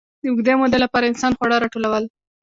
د 0.21 0.23
اوږدې 0.29 0.53
مودې 0.59 0.79
لپاره 0.83 1.05
انسان 1.11 1.31
خواړه 1.37 1.55
راټولول. 1.63 2.03